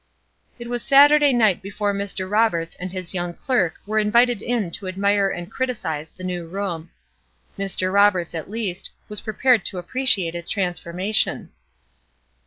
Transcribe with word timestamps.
It 0.57 0.67
was 0.67 0.81
Saturday 0.81 1.31
night 1.31 1.61
before 1.61 1.93
Mr. 1.93 2.27
Roberts 2.27 2.73
and 2.79 2.91
his 2.91 3.13
young 3.13 3.35
clerk 3.35 3.75
were 3.85 3.99
invited 3.99 4.41
in 4.41 4.71
to 4.71 4.87
admire 4.87 5.29
and 5.29 5.51
criticise 5.51 6.09
the 6.09 6.23
new 6.23 6.47
room. 6.47 6.89
Mr. 7.55 7.93
Roberts, 7.93 8.33
at 8.33 8.49
least, 8.49 8.89
was 9.07 9.21
prepared 9.21 9.63
to 9.65 9.77
appreciate 9.77 10.33
its 10.33 10.49
transformation. 10.49 11.51